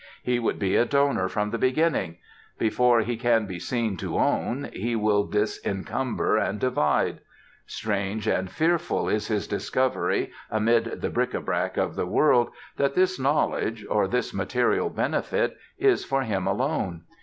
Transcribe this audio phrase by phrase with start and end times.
[0.23, 2.17] He would be a donor from the beginning;
[2.57, 7.19] before he can be seen to own, he will disencumber, and divide.
[7.67, 12.95] Strange and fearful is his discovery, amid the bric a brac of the world, that
[12.95, 17.03] this knowledge, or this material benefit, is for him alone.